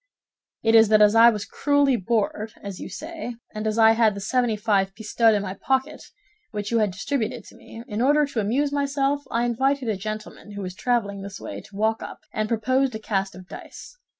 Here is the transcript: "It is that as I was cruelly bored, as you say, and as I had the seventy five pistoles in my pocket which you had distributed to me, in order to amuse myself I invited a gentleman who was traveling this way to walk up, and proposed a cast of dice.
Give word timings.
"It 0.63 0.73
is 0.73 0.87
that 0.89 1.03
as 1.03 1.13
I 1.13 1.29
was 1.29 1.45
cruelly 1.45 1.95
bored, 1.95 2.53
as 2.63 2.79
you 2.79 2.89
say, 2.89 3.35
and 3.53 3.67
as 3.67 3.77
I 3.77 3.91
had 3.91 4.15
the 4.15 4.19
seventy 4.19 4.55
five 4.55 4.95
pistoles 4.95 5.35
in 5.35 5.43
my 5.43 5.53
pocket 5.53 6.05
which 6.49 6.71
you 6.71 6.79
had 6.79 6.89
distributed 6.89 7.43
to 7.43 7.55
me, 7.55 7.83
in 7.87 8.01
order 8.01 8.25
to 8.25 8.39
amuse 8.39 8.71
myself 8.71 9.21
I 9.29 9.45
invited 9.45 9.89
a 9.89 9.95
gentleman 9.97 10.53
who 10.53 10.63
was 10.63 10.73
traveling 10.73 11.21
this 11.21 11.39
way 11.39 11.61
to 11.61 11.75
walk 11.75 12.01
up, 12.01 12.21
and 12.33 12.49
proposed 12.49 12.95
a 12.95 12.99
cast 12.99 13.35
of 13.35 13.47
dice. 13.47 13.95